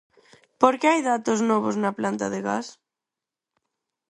Porque 0.61 0.89
hai 0.91 0.99
datos 1.11 1.39
novos 1.49 1.75
na 1.83 1.91
planta 1.99 2.25
de 2.33 2.39
gas. 2.47 2.67